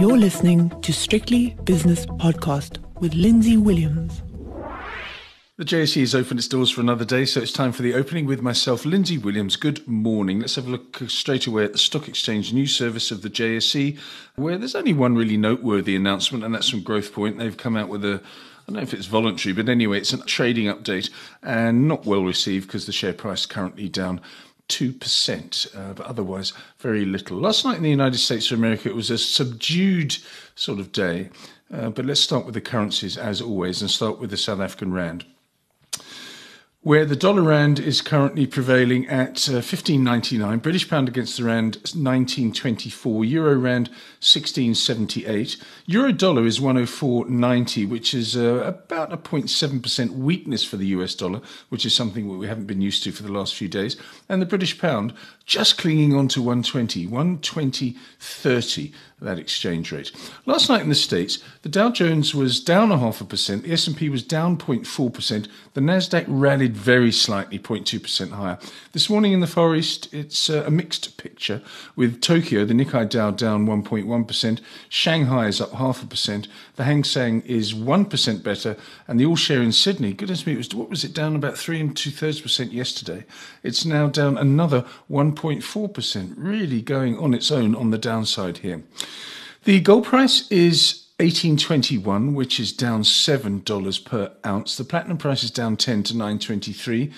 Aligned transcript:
You're 0.00 0.16
listening 0.16 0.70
to 0.80 0.94
Strictly 0.94 1.58
Business 1.64 2.06
Podcast 2.06 2.78
with 3.00 3.12
Lindsay 3.12 3.58
Williams. 3.58 4.22
The 5.58 5.64
JSE 5.66 6.00
has 6.00 6.14
opened 6.14 6.40
its 6.40 6.48
doors 6.48 6.70
for 6.70 6.80
another 6.80 7.04
day, 7.04 7.26
so 7.26 7.42
it's 7.42 7.52
time 7.52 7.70
for 7.70 7.82
the 7.82 7.92
opening 7.92 8.24
with 8.24 8.40
myself, 8.40 8.86
Lindsay 8.86 9.18
Williams. 9.18 9.56
Good 9.56 9.86
morning. 9.86 10.40
Let's 10.40 10.56
have 10.56 10.66
a 10.66 10.70
look 10.70 11.02
straight 11.08 11.46
away 11.46 11.64
at 11.64 11.72
the 11.72 11.78
Stock 11.78 12.08
Exchange 12.08 12.50
news 12.50 12.74
service 12.74 13.10
of 13.10 13.20
the 13.20 13.28
JSE, 13.28 13.98
where 14.36 14.56
there's 14.56 14.74
only 14.74 14.94
one 14.94 15.16
really 15.16 15.36
noteworthy 15.36 15.94
announcement, 15.94 16.44
and 16.44 16.54
that's 16.54 16.70
from 16.70 16.80
Growthpoint. 16.80 17.36
They've 17.36 17.54
come 17.54 17.76
out 17.76 17.90
with 17.90 18.02
a 18.02 18.22
I 18.70 18.72
don't 18.72 18.76
know 18.76 18.82
if 18.82 18.94
it's 18.94 19.06
voluntary, 19.06 19.52
but 19.52 19.68
anyway, 19.68 19.98
it's 19.98 20.14
a 20.14 20.24
trading 20.24 20.66
update 20.66 21.10
and 21.42 21.88
not 21.88 22.06
well 22.06 22.22
received 22.22 22.68
because 22.68 22.86
the 22.86 22.92
share 22.92 23.12
price 23.12 23.40
is 23.40 23.46
currently 23.46 23.88
down 23.90 24.22
2%, 24.70 25.76
uh, 25.76 25.92
but 25.92 26.06
otherwise 26.06 26.52
very 26.78 27.04
little. 27.04 27.38
Last 27.38 27.64
night 27.64 27.76
in 27.76 27.82
the 27.82 27.90
United 27.90 28.18
States 28.18 28.50
of 28.50 28.58
America, 28.58 28.88
it 28.88 28.94
was 28.94 29.10
a 29.10 29.18
subdued 29.18 30.16
sort 30.54 30.78
of 30.78 30.92
day. 30.92 31.28
Uh, 31.72 31.90
but 31.90 32.04
let's 32.04 32.20
start 32.20 32.44
with 32.44 32.54
the 32.54 32.60
currencies 32.60 33.16
as 33.16 33.40
always 33.40 33.80
and 33.80 33.90
start 33.90 34.18
with 34.18 34.30
the 34.30 34.36
South 34.36 34.60
African 34.60 34.92
Rand 34.92 35.24
where 36.82 37.04
the 37.04 37.16
dollar 37.16 37.42
rand 37.42 37.78
is 37.78 38.00
currently 38.00 38.46
prevailing 38.46 39.06
at 39.06 39.46
uh, 39.50 39.60
15.99 39.60 40.62
british 40.62 40.88
pound 40.88 41.08
against 41.08 41.36
the 41.36 41.44
rand 41.44 41.76
19.24 41.82 43.28
euro 43.28 43.54
rand 43.54 43.90
16.78 44.22 45.62
euro 45.84 46.10
dollar 46.10 46.46
is 46.46 46.58
104.90 46.58 47.86
which 47.86 48.14
is 48.14 48.34
uh, 48.34 48.62
about 48.64 49.12
a 49.12 49.18
0.7% 49.18 50.10
weakness 50.12 50.64
for 50.64 50.78
the 50.78 50.86
us 50.86 51.14
dollar 51.14 51.42
which 51.68 51.84
is 51.84 51.94
something 51.94 52.38
we 52.38 52.46
haven't 52.46 52.66
been 52.66 52.80
used 52.80 53.02
to 53.04 53.12
for 53.12 53.24
the 53.24 53.32
last 53.32 53.54
few 53.54 53.68
days 53.68 53.96
and 54.30 54.40
the 54.40 54.46
british 54.46 54.78
pound 54.78 55.12
just 55.44 55.76
clinging 55.76 56.14
on 56.14 56.28
to 56.28 56.40
120 56.40 57.06
120.30 57.06 58.94
that 59.20 59.38
exchange 59.38 59.92
rate. 59.92 60.12
Last 60.46 60.68
night 60.68 60.82
in 60.82 60.88
the 60.88 60.94
States, 60.94 61.38
the 61.62 61.68
Dow 61.68 61.90
Jones 61.90 62.34
was 62.34 62.62
down 62.62 62.90
a 62.90 62.98
half 62.98 63.20
a 63.20 63.24
percent, 63.24 63.64
the 63.64 63.72
S&P 63.72 64.08
was 64.08 64.22
down 64.22 64.56
0.4%, 64.56 65.48
the 65.74 65.80
Nasdaq 65.80 66.24
rallied 66.26 66.69
very 66.72 67.12
slightly 67.12 67.58
0.2% 67.58 68.30
higher. 68.32 68.58
This 68.92 69.10
morning 69.10 69.32
in 69.32 69.40
the 69.40 69.46
Far 69.46 69.74
East, 69.74 70.12
it's 70.12 70.50
uh, 70.50 70.64
a 70.66 70.70
mixed 70.70 71.16
picture 71.16 71.62
with 71.96 72.20
Tokyo, 72.20 72.64
the 72.64 72.74
Nikkei 72.74 73.08
Dow 73.08 73.30
down 73.30 73.66
1.1%, 73.66 74.60
Shanghai 74.88 75.46
is 75.46 75.60
up 75.60 75.72
half 75.72 76.02
a 76.02 76.06
percent, 76.06 76.48
the 76.76 76.84
Hang 76.84 77.04
Seng 77.04 77.42
is 77.42 77.74
1% 77.74 78.42
better, 78.42 78.76
and 79.06 79.18
the 79.18 79.26
All 79.26 79.36
Share 79.36 79.62
in 79.62 79.72
Sydney, 79.72 80.12
goodness 80.12 80.46
me, 80.46 80.54
it 80.54 80.58
was 80.58 80.74
what 80.74 80.90
was 80.90 81.04
it 81.04 81.14
down 81.14 81.36
about 81.36 81.58
3 81.58 81.80
and 81.80 81.96
2 81.96 82.10
thirds 82.10 82.40
percent 82.40 82.72
yesterday. 82.72 83.24
It's 83.62 83.84
now 83.84 84.08
down 84.08 84.38
another 84.38 84.84
1.4%, 85.10 86.34
really 86.36 86.82
going 86.82 87.18
on 87.18 87.34
its 87.34 87.50
own 87.50 87.74
on 87.74 87.90
the 87.90 87.98
downside 87.98 88.58
here. 88.58 88.82
The 89.64 89.80
gold 89.80 90.04
price 90.04 90.50
is 90.50 91.04
1821, 91.20 92.32
which 92.32 92.58
is 92.58 92.72
down 92.72 93.02
$7 93.02 94.04
per 94.06 94.32
ounce. 94.46 94.76
The 94.76 94.84
platinum 94.84 95.18
price 95.18 95.44
is 95.44 95.50
down 95.50 95.76
10 95.76 96.04
to 96.04 96.12
923 96.14 97.12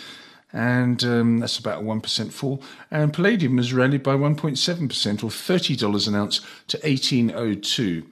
and 0.52 1.04
um, 1.04 1.38
that's 1.38 1.58
about 1.58 1.82
a 1.82 1.84
1% 1.84 2.32
fall. 2.32 2.62
And 2.90 3.12
palladium 3.12 3.56
has 3.58 3.72
rallied 3.72 4.02
by 4.02 4.14
1.7% 4.14 5.22
or 5.22 5.28
$30 5.28 6.08
an 6.08 6.14
ounce 6.16 6.40
to 6.66 6.78
1802. 6.78 8.04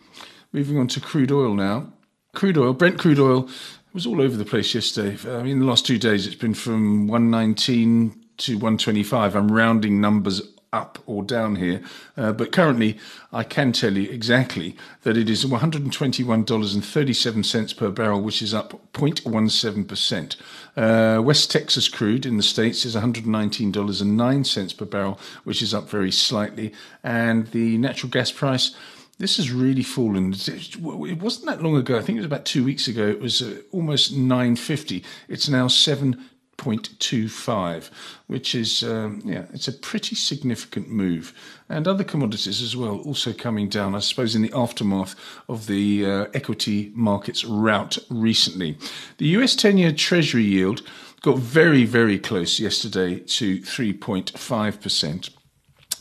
Moving 0.52 0.78
on 0.78 0.86
to 0.88 1.00
crude 1.00 1.32
oil 1.32 1.54
now. 1.54 1.92
Crude 2.34 2.56
oil, 2.56 2.72
Brent 2.72 2.98
crude 2.98 3.18
oil 3.18 3.48
was 3.92 4.06
all 4.06 4.22
over 4.22 4.36
the 4.36 4.44
place 4.44 4.72
yesterday. 4.72 5.18
I 5.28 5.42
mean, 5.42 5.58
the 5.58 5.66
last 5.66 5.84
two 5.84 5.98
days 5.98 6.24
it's 6.24 6.36
been 6.36 6.54
from 6.54 7.08
119 7.08 8.14
to 8.38 8.54
125. 8.54 9.34
I'm 9.34 9.50
rounding 9.50 10.00
numbers 10.00 10.40
up 10.72 11.00
or 11.06 11.24
down 11.24 11.56
here, 11.56 11.82
uh, 12.16 12.32
but 12.32 12.52
currently 12.52 12.96
I 13.32 13.42
can 13.42 13.72
tell 13.72 13.96
you 13.96 14.08
exactly 14.08 14.76
that 15.02 15.16
it 15.16 15.28
is 15.28 15.44
$121.37 15.44 17.76
per 17.76 17.90
barrel, 17.90 18.20
which 18.20 18.40
is 18.40 18.54
up 18.54 18.80
0.17%. 18.92 20.36
Uh, 20.76 21.20
West 21.22 21.50
Texas 21.50 21.88
crude 21.88 22.24
in 22.24 22.36
the 22.36 22.42
States 22.42 22.84
is 22.84 22.94
$119.09 22.94 24.76
per 24.76 24.84
barrel, 24.84 25.18
which 25.44 25.60
is 25.60 25.74
up 25.74 25.90
very 25.90 26.12
slightly. 26.12 26.72
And 27.02 27.48
the 27.48 27.76
natural 27.78 28.10
gas 28.10 28.30
price, 28.30 28.76
this 29.18 29.38
has 29.38 29.50
really 29.50 29.82
fallen. 29.82 30.32
It 30.32 30.76
wasn't 31.20 31.46
that 31.46 31.62
long 31.62 31.76
ago. 31.76 31.98
I 31.98 32.02
think 32.02 32.16
it 32.16 32.20
was 32.20 32.26
about 32.26 32.44
two 32.44 32.62
weeks 32.64 32.86
ago. 32.88 33.08
It 33.08 33.20
was 33.20 33.42
uh, 33.42 33.60
almost 33.72 34.12
950. 34.12 35.02
It's 35.28 35.48
now 35.48 35.66
7 35.68 36.29
0.25, 36.60 37.90
which 38.26 38.54
is, 38.54 38.82
um, 38.82 39.22
yeah, 39.24 39.46
it's 39.52 39.68
a 39.68 39.72
pretty 39.72 40.14
significant 40.14 40.88
move. 40.88 41.32
And 41.68 41.88
other 41.88 42.04
commodities 42.04 42.62
as 42.62 42.76
well 42.76 42.98
also 43.00 43.32
coming 43.32 43.68
down, 43.68 43.94
I 43.94 44.00
suppose, 44.00 44.36
in 44.36 44.42
the 44.42 44.52
aftermath 44.54 45.14
of 45.48 45.66
the 45.66 46.04
uh, 46.04 46.26
equity 46.34 46.92
markets 46.94 47.44
rout 47.44 47.96
recently. 48.10 48.76
The 49.18 49.28
US 49.28 49.56
10 49.56 49.78
year 49.78 49.92
Treasury 49.92 50.44
yield 50.44 50.82
got 51.22 51.38
very, 51.38 51.84
very 51.84 52.18
close 52.18 52.60
yesterday 52.60 53.20
to 53.20 53.60
3.5%. 53.60 55.30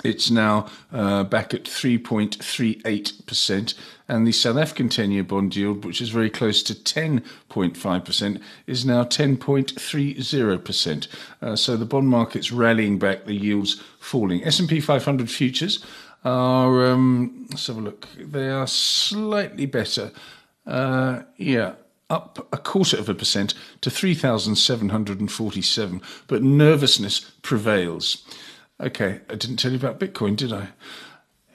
It's 0.03 0.31
now 0.31 0.67
uh, 0.93 1.25
back 1.25 1.53
at 1.53 1.65
3.38%, 1.65 3.73
and 4.09 4.27
the 4.27 4.31
South 4.31 4.57
African 4.57 4.89
10 4.89 5.11
year 5.11 5.23
bond 5.23 5.55
yield, 5.55 5.85
which 5.85 6.01
is 6.01 6.09
very 6.09 6.31
close 6.31 6.61
to 6.63 6.73
10.5%, 6.73 8.41
is 8.65 8.83
now 8.83 9.03
10.30%. 9.03 11.07
Uh, 11.41 11.55
so 11.55 11.77
the 11.77 11.85
bond 11.85 12.09
market's 12.09 12.51
rallying 12.51 12.99
back, 12.99 13.23
the 13.25 13.35
yields 13.35 13.81
falling. 13.99 14.43
S&P 14.43 14.81
500 14.81 15.29
futures 15.29 15.85
are, 16.25 16.87
um, 16.87 17.45
let's 17.51 17.67
have 17.67 17.77
a 17.77 17.81
look, 17.81 18.07
they 18.17 18.49
are 18.49 18.65
slightly 18.67 19.67
better. 19.67 20.11
Uh, 20.65 21.21
yeah, 21.37 21.73
up 22.09 22.47
a 22.51 22.57
quarter 22.57 22.97
of 22.97 23.07
a 23.07 23.13
percent 23.13 23.53
to 23.81 23.91
3,747, 23.91 26.01
but 26.27 26.41
nervousness 26.41 27.19
prevails. 27.43 28.25
Okay, 28.81 29.19
I 29.29 29.35
didn't 29.35 29.57
tell 29.57 29.71
you 29.71 29.77
about 29.77 29.99
Bitcoin, 29.99 30.35
did 30.35 30.51
I? 30.51 30.69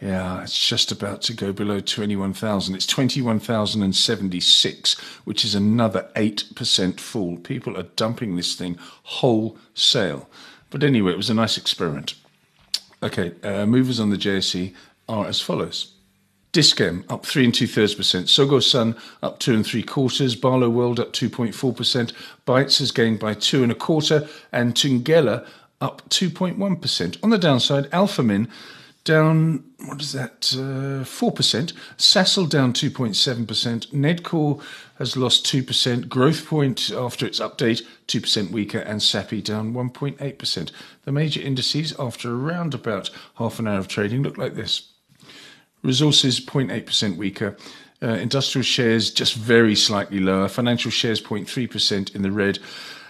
Yeah, 0.01 0.43
it's 0.43 0.69
just 0.69 0.91
about 0.93 1.23
to 1.23 1.33
go 1.33 1.53
below 1.53 1.81
21,000. 1.81 2.75
It's 2.75 2.87
21,076, 2.87 5.01
which 5.25 5.45
is 5.45 5.55
another 5.55 6.11
8% 6.17 7.01
fall. 7.01 7.37
People 7.39 7.79
are 7.79 7.85
dumping 7.85 8.37
this 8.37 8.55
thing 8.55 8.79
wholesale. 9.05 10.29
But 10.71 10.83
anyway, 10.83 11.13
it 11.13 11.17
was 11.17 11.31
a 11.31 11.35
nice 11.35 11.57
experiment. 11.57 12.15
Okay, 13.03 13.33
uh, 13.43 13.65
movers 13.67 13.99
on 14.01 14.11
the 14.11 14.17
JSE 14.17 14.75
are 15.09 15.27
as 15.27 15.41
follows. 15.41 15.93
Dis-Chem 16.53 17.05
up 17.09 17.25
three 17.27 17.45
and 17.45 17.55
two 17.55 17.67
thirds 17.67 17.95
percent. 17.95 18.29
Tsogo 18.29 18.63
Sun 18.63 18.95
up 19.23 19.41
two 19.41 19.55
and 19.55 19.67
three 19.67 19.83
quarters. 19.83 20.37
Barloworld 20.37 21.01
up 21.01 21.13
2.4 21.13 21.77
percent. 21.77 22.13
Bytes 22.47 22.79
has 22.79 22.93
gained 22.93 23.19
by 23.19 23.35
two 23.35 23.65
and 23.65 23.73
a 23.73 23.75
quarter. 23.75 24.29
And 24.53 24.75
Thungela 24.75 25.45
up 25.81 26.09
2.1%. 26.11 27.17
On 27.25 27.31
the 27.31 27.39
downside, 27.39 27.91
Alphamin 27.91 28.49
down, 29.05 29.65
what 29.85 30.01
is 30.01 30.13
that, 30.13 30.53
uh, 30.55 31.05
4%. 31.05 31.73
Sasol 31.99 32.49
down 32.49 32.73
2.7%. 32.73 33.93
Nedcor 33.93 34.63
has 34.99 35.17
lost 35.17 35.47
2%. 35.47 36.09
Growthpoint, 36.09 36.91
after 36.97 37.27
its 37.27 37.39
update, 37.39 37.83
2% 38.09 38.51
weaker. 38.51 38.79
And 38.79 39.01
Sappi 39.01 39.43
down 39.43 39.75
1.8%. 39.75 40.73
The 41.05 41.13
major 41.13 41.41
indices, 41.41 41.95
after 41.99 42.35
around 42.35 42.75
about 42.75 43.11
half 43.37 43.59
an 43.59 43.69
hour 43.69 43.79
of 43.79 43.89
trading, 43.89 44.23
look 44.23 44.39
like 44.39 44.55
this. 44.55 44.89
Resources, 45.83 46.41
0.8% 46.41 47.17
weaker. 47.17 47.57
Uh, 48.03 48.09
industrial 48.09 48.65
shares 48.65 49.11
just 49.11 49.35
very 49.35 49.75
slightly 49.75 50.19
lower. 50.19 50.49
Financial 50.49 50.91
shares, 50.91 51.21
0.3% 51.21 52.15
in 52.15 52.23
the 52.23 52.33
red. 52.33 52.59